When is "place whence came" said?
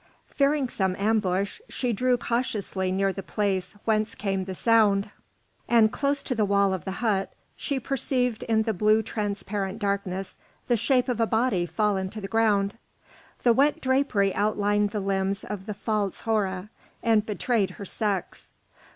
3.21-4.45